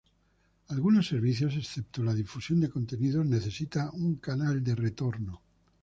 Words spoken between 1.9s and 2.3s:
la